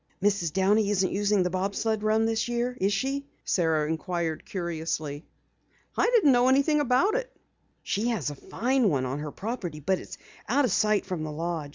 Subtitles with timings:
[0.19, 0.51] "Mrs.
[0.51, 5.27] Downey isn't using the bob sled run this year, is she?" Sara inquired curiously.
[5.95, 7.31] "I didn't know anything about it."
[7.83, 10.17] "She has a fine one on her property, but it's
[10.49, 11.69] out of sight from the lodge.